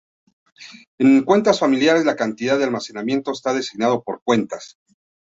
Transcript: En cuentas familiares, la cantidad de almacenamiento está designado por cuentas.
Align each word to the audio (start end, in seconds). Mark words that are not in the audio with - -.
En 0.97 1.23
cuentas 1.25 1.59
familiares, 1.59 2.05
la 2.05 2.15
cantidad 2.15 2.57
de 2.57 2.63
almacenamiento 2.63 3.31
está 3.31 3.53
designado 3.53 4.01
por 4.01 4.23
cuentas. 4.23 4.79